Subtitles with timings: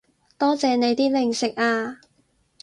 [0.35, 1.99] 多謝你啲零食啊